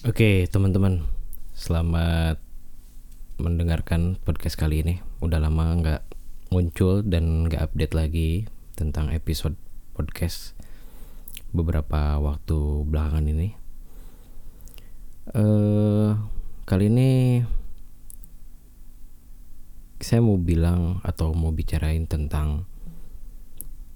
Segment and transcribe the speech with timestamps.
[0.00, 1.04] Oke, teman-teman,
[1.52, 2.40] selamat
[3.36, 5.04] mendengarkan podcast kali ini.
[5.20, 6.02] Udah lama nggak
[6.48, 8.48] muncul dan nggak update lagi
[8.80, 9.60] tentang episode
[9.92, 10.56] podcast
[11.52, 13.52] beberapa waktu belakangan ini.
[15.36, 16.16] Uh,
[16.64, 17.10] kali ini
[20.00, 22.64] saya mau bilang atau mau bicarain tentang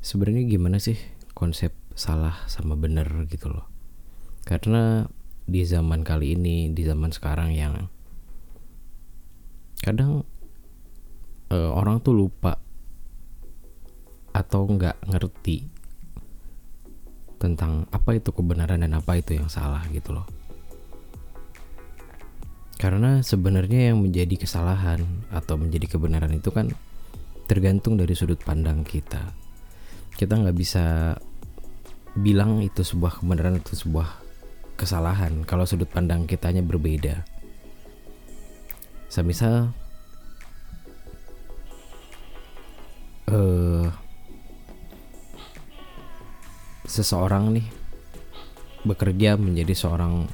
[0.05, 1.01] sebenarnya gimana sih
[1.33, 3.65] konsep salah sama benar gitu loh.
[4.45, 5.09] Karena
[5.45, 7.89] di zaman kali ini di zaman sekarang yang
[9.85, 10.25] kadang
[11.53, 12.57] uh, orang tuh lupa
[14.33, 15.69] atau nggak ngerti
[17.37, 20.25] tentang apa itu kebenaran dan apa itu yang salah gitu loh.
[22.81, 26.73] Karena sebenarnya yang menjadi kesalahan atau menjadi kebenaran itu kan
[27.45, 29.37] tergantung dari sudut pandang kita.
[30.17, 31.15] Kita nggak bisa
[32.17, 34.24] bilang itu sebuah kebenaran atau sebuah
[34.75, 37.23] kesalahan kalau sudut pandang kitanya berbeda.
[39.07, 39.71] Semisal
[43.31, 43.87] uh,
[46.85, 47.67] seseorang nih
[48.85, 50.27] bekerja menjadi seorang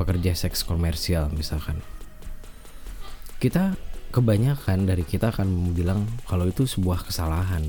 [0.00, 1.84] pekerja seks komersial misalkan.
[3.38, 3.76] Kita
[4.10, 7.62] kebanyakan dari kita akan bilang kalau itu sebuah kesalahan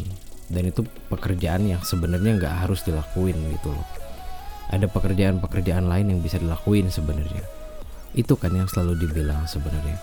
[0.49, 0.81] dan itu
[1.11, 4.08] pekerjaan yang sebenarnya nggak harus dilakuin gitu loh
[4.69, 7.41] ada pekerjaan-pekerjaan lain yang bisa dilakuin sebenarnya
[8.13, 9.97] itu kan yang selalu dibilang sebenarnya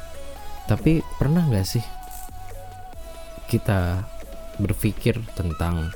[0.67, 1.84] tapi pernah nggak sih
[3.47, 4.03] kita
[4.59, 5.94] berpikir tentang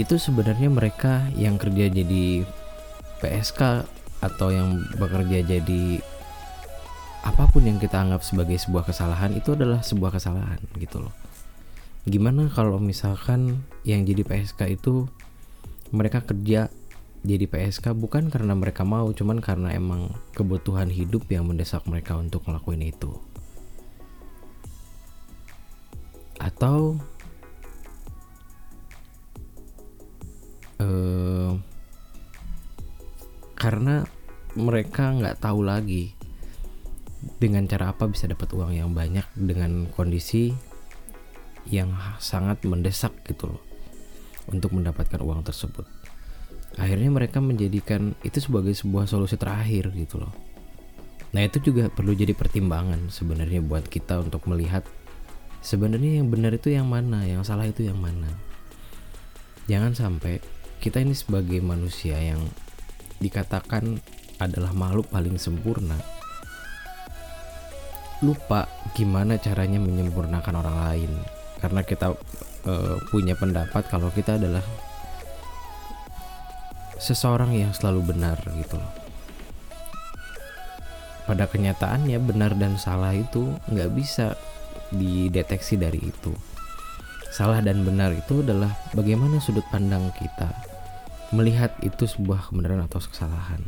[0.00, 2.48] itu sebenarnya mereka yang kerja jadi
[3.20, 3.84] PSK
[4.24, 6.00] atau yang bekerja jadi
[7.20, 11.12] apa pun yang kita anggap sebagai sebuah kesalahan itu adalah sebuah kesalahan gitu loh.
[12.08, 15.04] Gimana kalau misalkan yang jadi PSK itu
[15.90, 16.70] mereka kerja
[17.20, 22.48] jadi PSK bukan karena mereka mau, cuman karena emang kebutuhan hidup yang mendesak mereka untuk
[22.48, 23.12] ngelakuin itu.
[26.40, 26.96] Atau
[30.80, 31.52] uh,
[33.52, 34.08] karena
[34.56, 36.16] mereka nggak tahu lagi
[37.36, 40.56] dengan cara apa bisa dapat uang yang banyak dengan kondisi
[41.68, 43.69] yang sangat mendesak gitu loh
[44.50, 45.86] untuk mendapatkan uang tersebut.
[46.78, 50.30] Akhirnya mereka menjadikan itu sebagai sebuah solusi terakhir gitu loh.
[51.30, 54.82] Nah itu juga perlu jadi pertimbangan sebenarnya buat kita untuk melihat
[55.62, 58.30] sebenarnya yang benar itu yang mana, yang salah itu yang mana.
[59.70, 60.42] Jangan sampai
[60.82, 62.42] kita ini sebagai manusia yang
[63.22, 64.02] dikatakan
[64.40, 66.00] adalah makhluk paling sempurna
[68.20, 71.12] lupa gimana caranya menyempurnakan orang lain
[71.60, 72.12] karena kita
[72.66, 74.64] uh, punya pendapat kalau kita adalah
[77.00, 78.92] seseorang yang selalu benar gitu loh.
[81.24, 84.34] Pada kenyataannya benar dan salah itu nggak bisa
[84.90, 86.34] dideteksi dari itu.
[87.30, 90.50] Salah dan benar itu adalah bagaimana sudut pandang kita
[91.30, 93.62] melihat itu sebuah kebenaran atau kesalahan.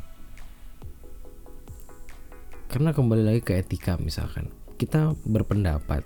[2.66, 4.50] Karena kembali lagi ke etika misalkan,
[4.80, 6.02] kita berpendapat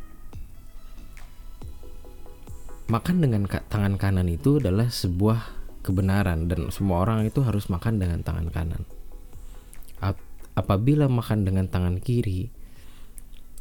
[2.87, 8.23] makan dengan tangan kanan itu adalah sebuah kebenaran dan semua orang itu harus makan dengan
[8.23, 8.83] tangan kanan.
[10.57, 12.49] Apabila makan dengan tangan kiri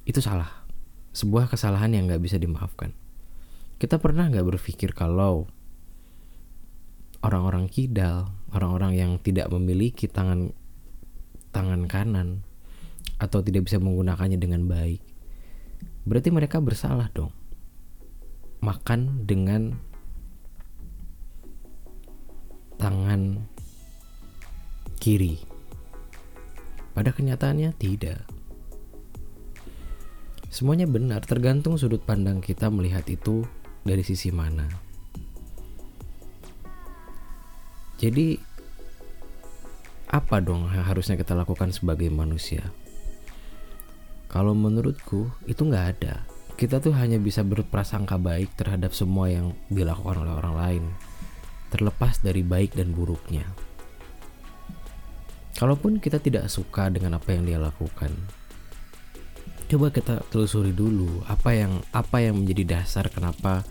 [0.08, 0.64] itu salah,
[1.12, 2.96] sebuah kesalahan yang nggak bisa dimaafkan.
[3.75, 5.52] Kita pernah nggak berpikir kalau
[7.19, 10.56] orang-orang kidal, orang-orang yang tidak memiliki tangan
[11.52, 12.47] tangan kanan
[13.19, 15.03] atau tidak bisa menggunakannya dengan baik,
[16.08, 17.35] berarti mereka bersalah dong
[18.63, 19.75] makan dengan
[22.79, 23.43] tangan
[24.99, 25.41] kiri.
[26.95, 28.23] Pada kenyataannya tidak.
[30.47, 33.43] Semuanya benar, tergantung sudut pandang kita melihat itu
[33.83, 34.63] dari sisi mana.
[37.99, 38.39] Jadi,
[40.07, 42.72] apa dong yang harusnya kita lakukan sebagai manusia?
[44.31, 50.23] Kalau menurutku, itu nggak ada kita tuh hanya bisa berprasangka baik terhadap semua yang dilakukan
[50.23, 50.84] oleh orang lain,
[51.67, 53.43] terlepas dari baik dan buruknya.
[55.59, 58.11] Kalaupun kita tidak suka dengan apa yang dia lakukan,
[59.67, 63.67] coba kita telusuri dulu apa yang apa yang menjadi dasar kenapa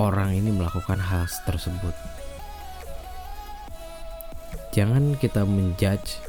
[0.00, 1.92] orang ini melakukan hal tersebut.
[4.72, 6.24] Jangan kita menjudge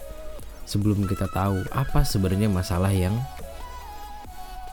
[0.68, 3.16] sebelum kita tahu apa sebenarnya masalah yang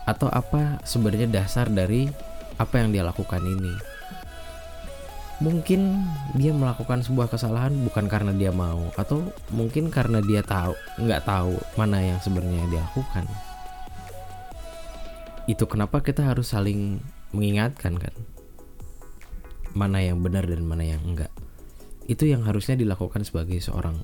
[0.07, 2.07] atau apa sebenarnya dasar dari
[2.57, 3.75] apa yang dia lakukan ini.
[5.37, 6.01] mungkin
[6.33, 9.21] dia melakukan sebuah kesalahan bukan karena dia mau atau
[9.53, 13.29] mungkin karena dia tahu nggak tahu mana yang sebenarnya dia lakukan.
[15.45, 17.05] Itu kenapa kita harus saling
[17.37, 18.17] mengingatkan kan?
[19.77, 21.29] Mana yang benar dan mana yang enggak.
[22.09, 24.01] Itu yang harusnya dilakukan sebagai seorang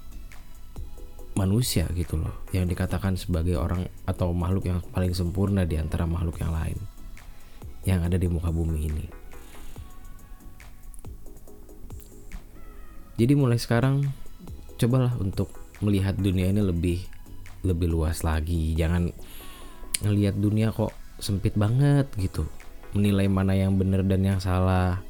[1.32, 6.40] manusia gitu loh yang dikatakan sebagai orang atau makhluk yang paling sempurna di antara makhluk
[6.40, 6.78] yang lain
[7.88, 9.22] yang ada di muka bumi ini
[13.22, 14.02] Jadi mulai sekarang
[14.80, 16.98] cobalah untuk melihat dunia ini lebih
[17.62, 18.74] lebih luas lagi.
[18.74, 19.14] Jangan
[20.02, 20.90] ngelihat dunia kok
[21.22, 22.48] sempit banget gitu.
[22.96, 25.04] Menilai mana yang benar dan yang salah.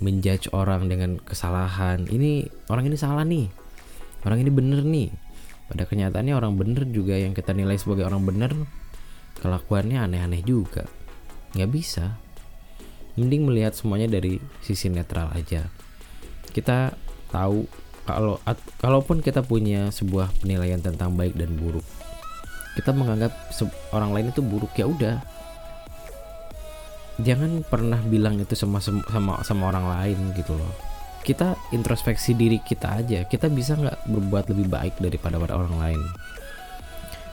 [0.00, 2.08] Menjudge orang dengan kesalahan.
[2.10, 3.46] Ini orang ini salah nih.
[4.26, 5.14] Orang ini bener nih.
[5.70, 8.52] Pada kenyataannya orang bener juga yang kita nilai sebagai orang bener
[9.40, 10.84] kelakuannya aneh-aneh juga.
[11.56, 12.20] Nggak bisa.
[13.14, 15.70] Mending melihat semuanya dari sisi netral aja.
[16.50, 16.92] Kita
[17.30, 17.64] tahu
[18.04, 18.36] kalau
[18.78, 21.84] kalaupun kita punya sebuah penilaian tentang baik dan buruk
[22.74, 23.32] kita menganggap
[23.94, 25.16] orang lain itu buruk ya udah
[27.22, 30.93] jangan pernah bilang itu sama sama sama orang lain gitu loh
[31.24, 33.24] kita introspeksi diri kita aja.
[33.24, 36.02] Kita bisa nggak berbuat lebih baik daripada orang lain?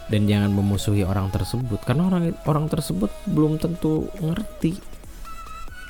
[0.08, 4.80] Dan jangan memusuhi orang tersebut karena orang orang tersebut belum tentu ngerti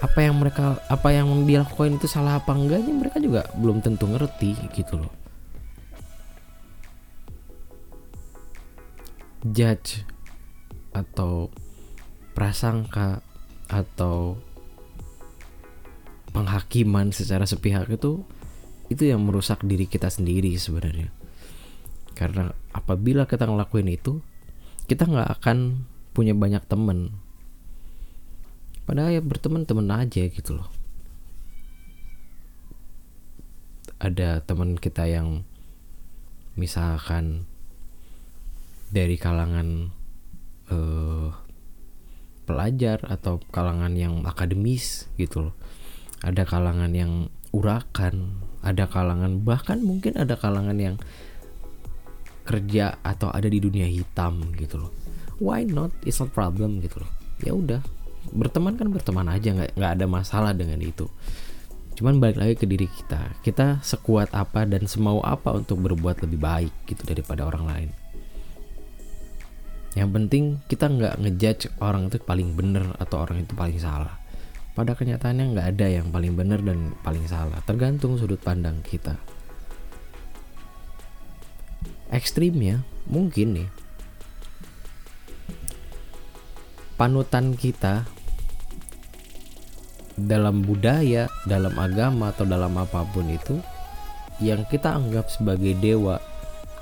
[0.02, 2.94] apa yang mereka apa yang dia lakukan itu salah apa enggaknya.
[2.98, 5.14] Mereka juga belum tentu ngerti gitu loh.
[9.42, 10.06] Judge
[10.94, 11.50] atau
[12.38, 13.26] prasangka
[13.72, 14.38] atau
[16.32, 18.24] penghakiman secara sepihak itu
[18.92, 21.12] itu yang merusak diri kita sendiri sebenarnya.
[22.16, 24.20] Karena apabila kita ngelakuin itu
[24.88, 27.16] kita nggak akan punya banyak temen
[28.84, 30.68] padahal ya berteman-teman aja gitu loh.
[34.02, 35.48] Ada teman kita yang
[36.60, 37.48] misalkan
[38.92, 39.96] dari kalangan
[40.68, 41.32] uh,
[42.44, 45.56] pelajar atau kalangan yang akademis gitu loh
[46.22, 50.96] ada kalangan yang urakan ada kalangan bahkan mungkin ada kalangan yang
[52.46, 54.92] kerja atau ada di dunia hitam gitu loh.
[55.42, 55.94] Why not?
[56.06, 57.12] It's not problem gitu loh.
[57.42, 57.82] Ya udah
[58.30, 61.10] berteman kan berteman aja nggak nggak ada masalah dengan itu.
[61.98, 63.42] Cuman balik lagi ke diri kita.
[63.42, 67.90] Kita sekuat apa dan semau apa untuk berbuat lebih baik gitu daripada orang lain.
[69.98, 74.21] Yang penting kita nggak ngejudge orang itu paling bener atau orang itu paling salah
[74.72, 79.20] pada kenyataannya nggak ada yang paling bener dan paling salah tergantung sudut pandang kita.
[82.12, 83.70] Ekstrimnya mungkin nih.
[87.00, 88.06] Panutan kita
[90.16, 93.58] dalam budaya, dalam agama atau dalam apa pun itu
[94.38, 96.22] yang kita anggap sebagai dewa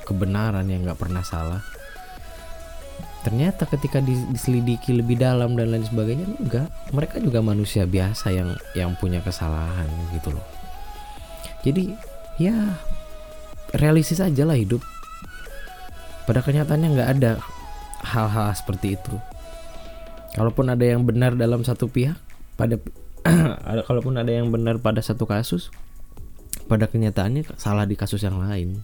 [0.04, 1.62] kebenaran yang nggak pernah salah
[3.20, 6.68] ternyata ketika diselidiki lebih dalam dan lain sebagainya enggak.
[6.96, 10.46] Mereka juga manusia biasa yang yang punya kesalahan gitu loh.
[11.68, 11.92] Jadi
[12.40, 12.80] ya
[13.76, 14.80] realistis aja lah hidup.
[16.24, 17.32] Pada kenyataannya nggak ada
[18.06, 19.14] hal-hal seperti itu.
[20.38, 22.16] Kalaupun ada yang benar dalam satu pihak
[22.56, 22.80] pada
[23.70, 25.68] ada kalaupun ada yang benar pada satu kasus
[26.72, 28.80] pada kenyataannya salah di kasus yang lain.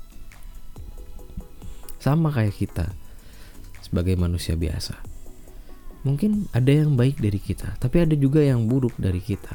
[2.03, 3.04] Sama kayak kita
[3.85, 4.97] sebagai manusia biasa.
[6.01, 9.53] Mungkin ada yang baik dari kita tapi ada juga yang buruk dari kita.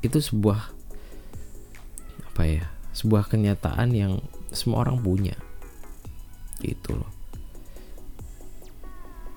[0.00, 0.60] Itu sebuah
[2.32, 2.64] apa ya
[2.96, 5.36] sebuah kenyataan yang semua orang punya.
[6.64, 7.12] Itu loh.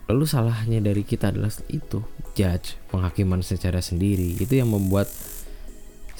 [0.07, 2.03] Lalu salahnya dari kita adalah itu
[2.35, 4.35] judge penghakiman secara sendiri.
[4.39, 5.07] Itu yang membuat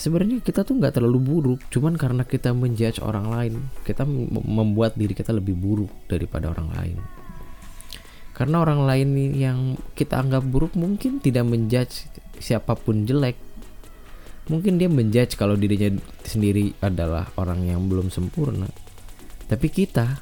[0.02, 3.54] sebenarnya kita tuh nggak terlalu buruk cuman karena kita menjudge orang lain
[3.86, 4.02] kita
[4.34, 6.98] membuat diri kita lebih buruk daripada orang lain
[8.42, 12.10] karena orang lain yang kita anggap buruk mungkin tidak menjudge
[12.42, 13.38] siapa pun jelek.
[14.50, 15.94] Mungkin dia menjudge kalau dirinya
[16.26, 18.66] sendiri adalah orang yang belum sempurna.
[19.46, 20.18] Tapi kita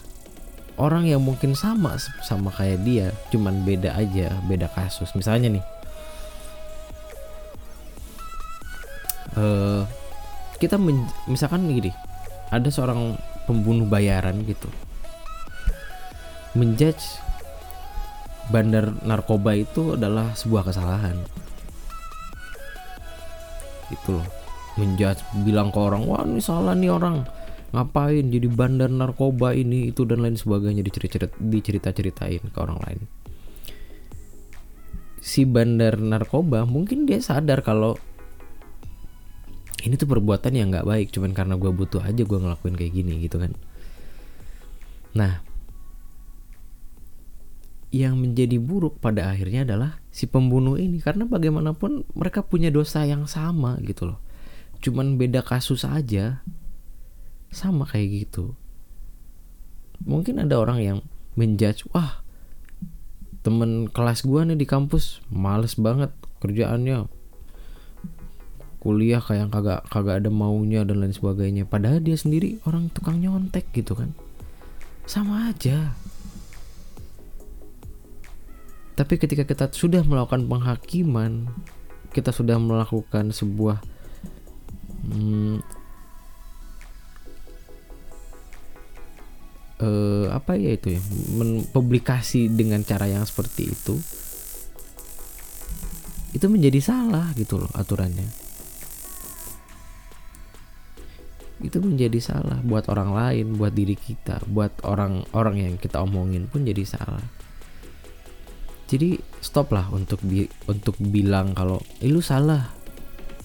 [0.75, 5.15] orang yang mungkin sama sama kayak dia cuman beda aja beda kasus.
[5.15, 5.63] Misalnya nih
[9.39, 9.87] uh,
[10.59, 10.75] kita
[11.31, 11.95] misalkan gini
[12.51, 13.15] ada seorang
[13.47, 14.67] pembunuh bayaran gitu.
[16.59, 17.28] Menjudge
[18.49, 21.17] bandar narkoba itu adalah sebuah kesalahan.
[23.93, 24.27] Itu loh.
[24.77, 27.25] Menjudge bilang ke orang wah ini salah nih orang.
[27.69, 29.93] Ngapain jadi bandar narkoba ini?
[29.93, 30.81] Itu dan lain sebagainya
[31.37, 33.01] dicerita-ceritain ke orang lain.
[35.19, 37.99] Si bandar narkoba mungkin dia sadar kalau
[39.83, 43.13] ini tuh perbuatan yang nggak baik cuman karena gue butuh aja gue ngelakuin kayak gini
[43.23, 43.53] gitu kan.
[45.15, 45.43] Nah
[47.89, 51.01] yang menjadi buruk pada akhirnya adalah si pembunuh ini.
[51.01, 54.19] Karena bagaimanapun mereka punya dosa yang sama gitu loh.
[54.79, 56.45] Cuman beda kasus aja.
[57.49, 58.53] Sama kayak gitu.
[60.05, 60.99] Mungkin ada orang yang
[61.33, 62.21] menjudge wah
[63.41, 66.13] temen kelas gua nih di kampus males banget
[66.45, 67.09] kerjaannya.
[68.79, 71.67] Kuliah kayak kagak kagak ada maunya dan lain sebagainya.
[71.67, 74.15] Padahal dia sendiri orang tukang nyontek gitu kan.
[75.09, 75.97] Sama aja
[78.99, 81.47] tapi ketika kita sudah melakukan penghakiman,
[82.11, 83.79] kita sudah melakukan sebuah
[85.07, 85.63] hmm,
[89.79, 91.01] uh, apa ya itu ya,
[91.71, 93.95] publikasi dengan cara yang seperti itu,
[96.35, 98.27] itu menjadi salah gitu loh aturannya.
[101.63, 106.67] Itu menjadi salah buat orang lain, buat diri kita, buat orang-orang yang kita omongin pun
[106.67, 107.39] jadi salah
[108.89, 112.73] jadi stop lah untuk bi untuk bilang kalau eh, lu salah.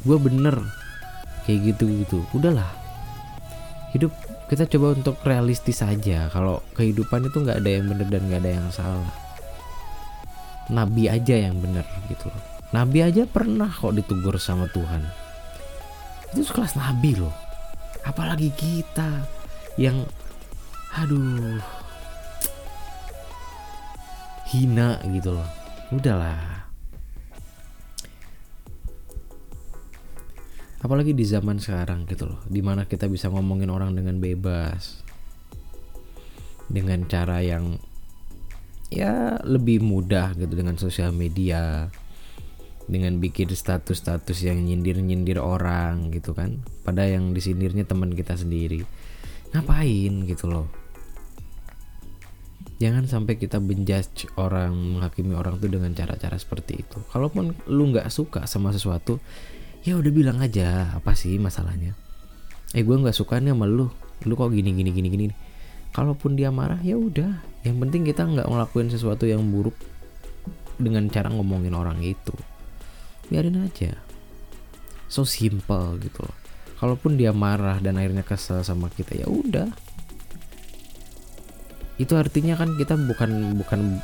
[0.00, 0.56] Gue bener.
[1.44, 2.72] Kayak gitu gitu udahlah.
[3.92, 4.10] Hidup
[4.48, 6.32] kita coba untuk realistis aja.
[6.32, 9.12] Kalau kehidupan itu nggak ada yang bener dan nggak ada yang salah.
[10.72, 12.42] Nabi aja yang bener gitu loh.
[12.72, 15.04] Nabi aja pernah kok ditegur sama Tuhan.
[16.32, 17.36] Itu sekelas nabi loh.
[18.08, 19.28] Apalagi kita
[19.76, 20.08] yang
[20.96, 21.83] aduh
[24.54, 25.48] hina gitu loh.
[25.90, 26.70] Udahlah.
[30.78, 35.02] Apalagi di zaman sekarang gitu loh di mana kita bisa ngomongin orang dengan bebas.
[36.70, 37.82] Dengan cara yang
[38.94, 41.90] ya lebih mudah gitu dengan sosial media.
[42.86, 46.62] Dengan bikin status-status yang nyindir-nyindir orang gitu kan.
[46.86, 48.86] Pada yang disindirnya teman kita sendiri.
[49.50, 50.83] Ngapain gitu loh
[52.82, 56.98] jangan sampai kita menjudge orang menghakimi orang tuh dengan cara-cara seperti itu.
[57.10, 59.22] Kalaupun lu nggak suka sama sesuatu
[59.84, 61.94] ya udah bilang aja apa sih masalahnya?
[62.74, 63.86] Eh gue nggak suka nih sama lu.
[64.26, 65.34] Lu kok gini gini gini gini?
[65.94, 67.38] Kalaupun dia marah ya udah.
[67.62, 69.78] Yang penting kita nggak ngelakuin sesuatu yang buruk
[70.74, 72.34] dengan cara ngomongin orang itu.
[73.30, 73.94] Biarin aja.
[75.06, 76.36] So simple gitu loh.
[76.74, 79.93] Kalaupun dia marah dan akhirnya kesel sama kita ya udah
[81.94, 84.02] itu artinya kan kita bukan bukan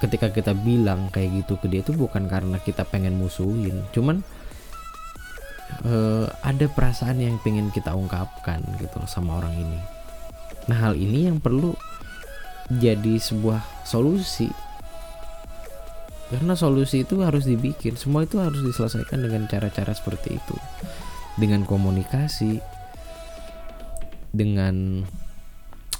[0.00, 3.84] ketika kita bilang kayak gitu ke dia itu bukan karena kita pengen musuhin.
[3.92, 4.20] Cuman
[5.84, 9.80] uh, ada perasaan yang pengen kita ungkapkan gitu sama orang ini.
[10.68, 11.76] Nah hal ini yang perlu
[12.72, 14.50] jadi sebuah solusi.
[16.26, 17.94] Karena solusi itu harus dibikin.
[17.94, 20.56] Semua itu harus diselesaikan dengan cara-cara seperti itu.
[21.38, 22.58] Dengan komunikasi.
[24.34, 25.06] Dengan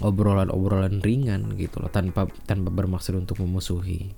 [0.05, 4.13] obrolan-obrolan ringan gitu loh tanpa tanpa bermaksud untuk memusuhi.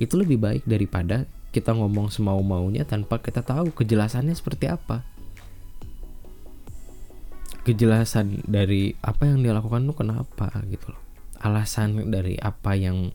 [0.00, 5.04] Itu lebih baik daripada kita ngomong semau maunya tanpa kita tahu kejelasannya seperti apa.
[7.62, 11.02] Kejelasan dari apa yang dia lakukan tuh kenapa gitu loh.
[11.44, 13.12] Alasan dari apa yang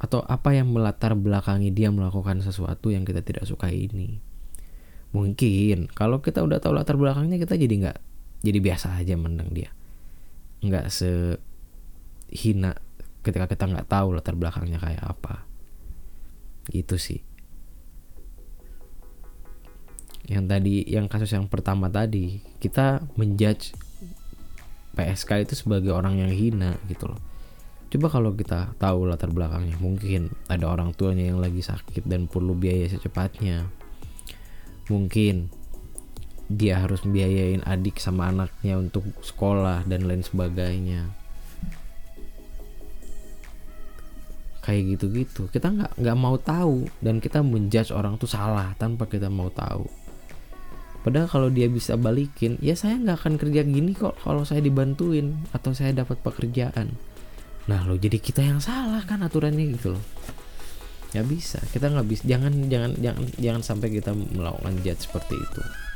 [0.00, 4.18] atau apa yang melatar belakangi dia melakukan sesuatu yang kita tidak suka ini.
[5.14, 7.98] Mungkin kalau kita udah tahu latar belakangnya kita jadi nggak
[8.40, 9.70] jadi biasa aja menang dia
[10.60, 12.76] nggak sehina
[13.20, 15.44] ketika kita nggak tahu latar belakangnya kayak apa.
[16.68, 17.20] Gitu sih.
[20.30, 23.74] Yang tadi yang kasus yang pertama tadi kita menjudge
[24.94, 27.20] PSK itu sebagai orang yang hina gitu loh.
[27.90, 32.54] Coba kalau kita tahu latar belakangnya mungkin ada orang tuanya yang lagi sakit dan perlu
[32.54, 33.66] biaya secepatnya.
[34.86, 35.50] Mungkin
[36.50, 41.06] dia harus membiayain adik sama anaknya untuk sekolah dan lain sebagainya.
[44.66, 45.46] Kayak gitu-gitu.
[45.46, 49.86] Kita nggak nggak mau tahu dan kita menjudge orang tuh salah tanpa kita mau tahu.
[51.00, 55.46] Padahal kalau dia bisa balikin ya saya nggak akan kerja gini kok kalau saya dibantuin
[55.54, 56.92] atau saya dapat pekerjaan.
[57.70, 60.04] Nah lo jadi kita yang salah kan aturannya gitu loh.
[61.14, 61.62] Ya bisa.
[61.70, 65.89] Kita nggak bisa jangan jangan jangan jangan sampai kita melakukan judge seperti itu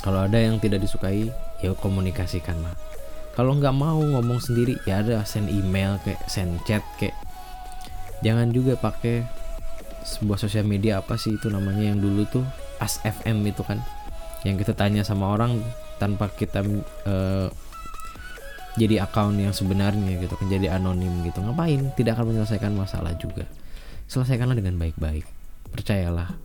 [0.00, 2.74] kalau ada yang tidak disukai ya komunikasikan lah
[3.36, 7.16] kalau nggak mau ngomong sendiri ya ada send email kayak send chat kayak
[8.24, 9.24] jangan juga pakai
[10.06, 12.46] sebuah sosial media apa sih itu namanya yang dulu tuh
[12.78, 13.82] as FM itu kan
[14.46, 15.58] yang kita tanya sama orang
[15.98, 16.62] tanpa kita
[17.08, 17.48] uh,
[18.76, 21.40] jadi account yang sebenarnya gitu kan jadi anonim gitu.
[21.40, 21.96] Ngapain?
[21.96, 23.48] Tidak akan menyelesaikan masalah juga.
[24.06, 25.24] Selesaikanlah dengan baik-baik.
[25.72, 26.36] Percayalah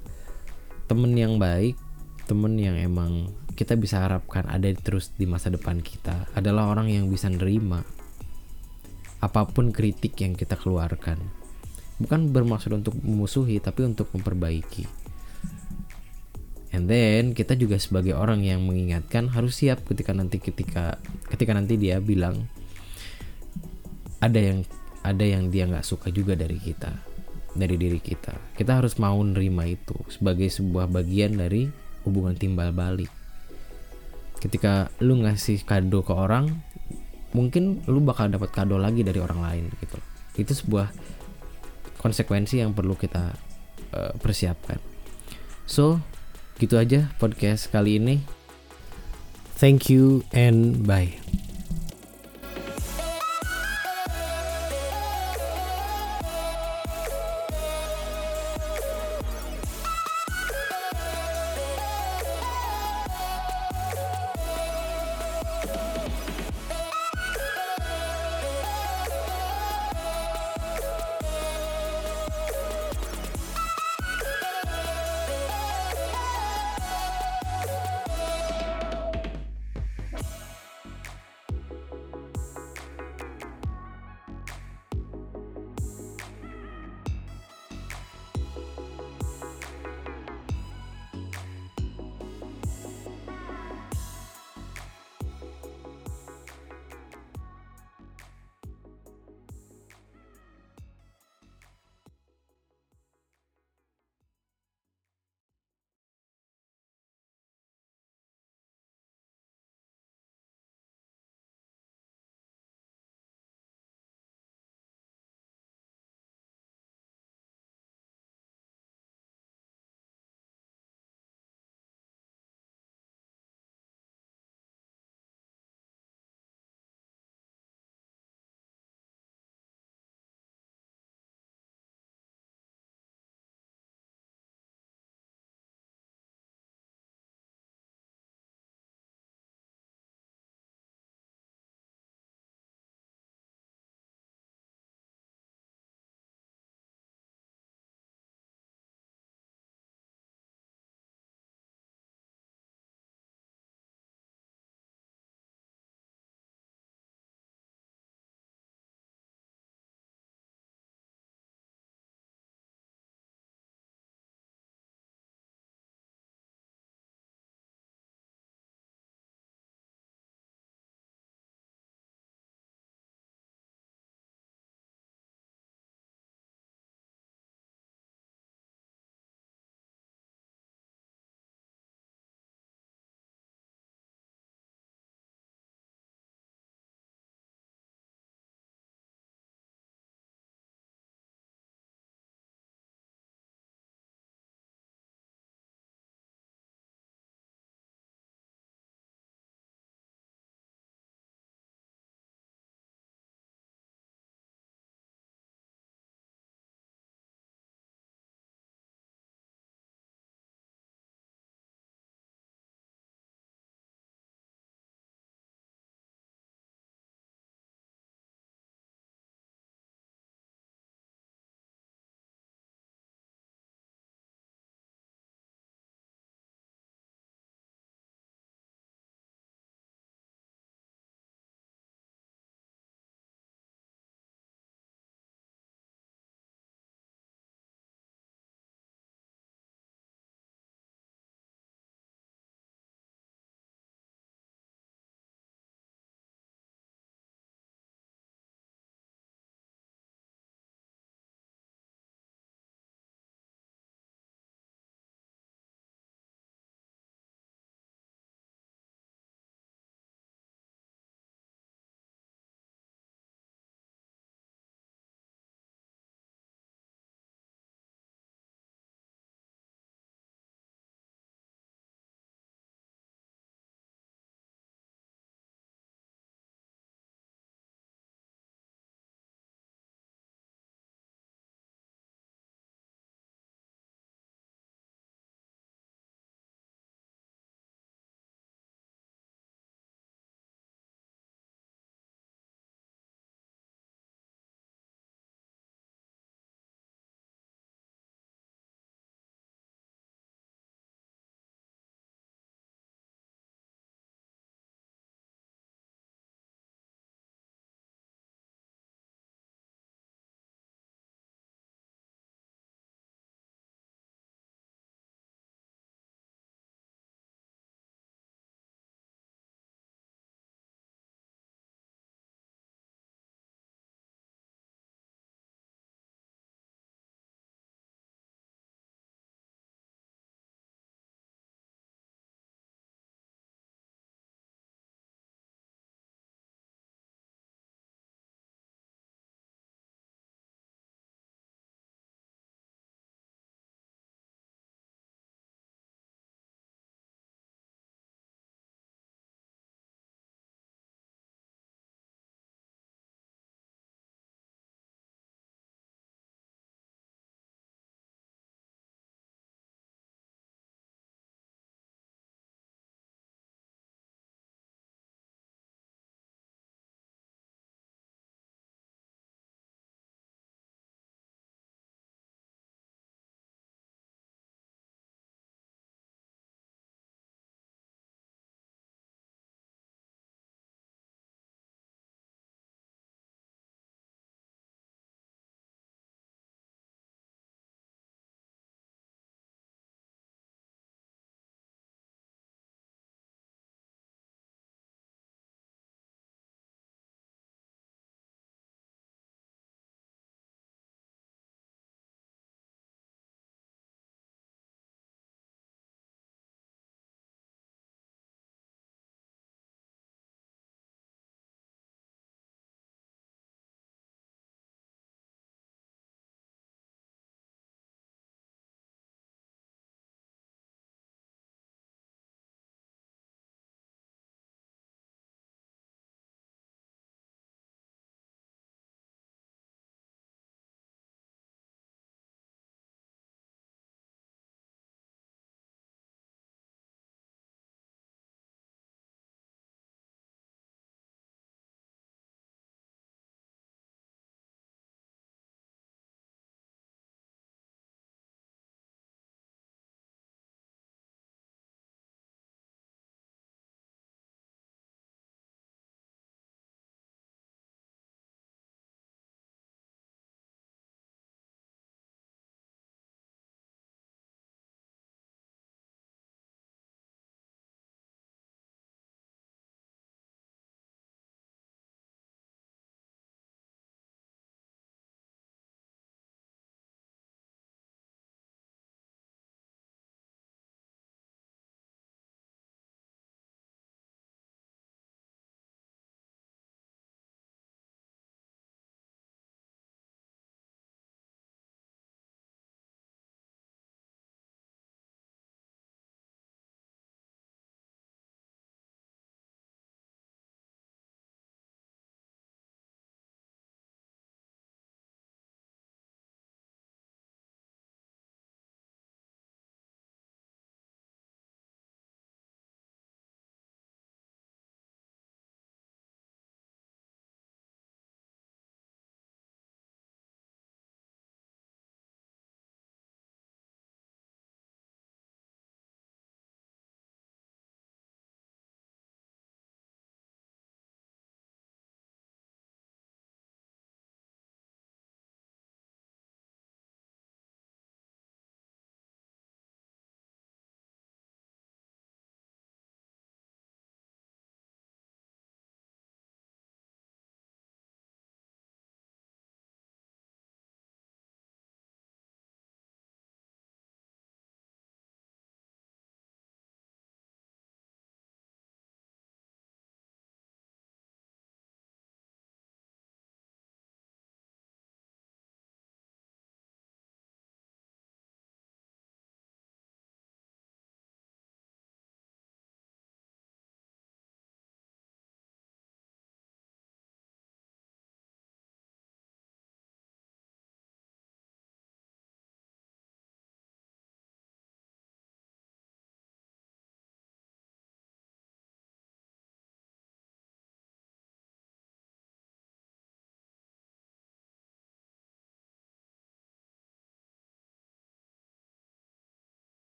[0.88, 1.76] temen yang baik
[2.32, 3.28] temen yang emang
[3.60, 7.84] kita bisa harapkan ada terus di masa depan kita adalah orang yang bisa nerima
[9.20, 11.20] apa pun kritik yang kita keluarkan.
[12.00, 14.88] Bukan bermaksud untuk memusuhi tapi untuk memperbaiki.
[16.72, 20.96] And then kita juga sebagai orang yang mengingatkan harus siap ketika nanti ketika
[21.28, 22.48] ketika nanti dia bilang
[24.24, 24.64] ada yang
[25.04, 26.96] ada yang dia nggak suka juga dari kita
[27.52, 28.56] dari diri kita.
[28.56, 31.68] Kita harus mau nerima itu sebagai sebuah bagian dari
[32.08, 33.10] hubungan timbal balik.
[34.42, 36.62] Ketika lu ngasih kado ke orang
[37.32, 39.98] mungkin lu bakal dapat kado lagi dari orang lain gitu.
[40.36, 40.90] Itu sebuah
[42.02, 43.38] konsekuensi yang perlu kita
[43.94, 44.82] uh, persiapkan.
[45.70, 46.02] So
[46.58, 48.22] gitu aja podcast kali ini.
[49.62, 51.51] Thank you and bye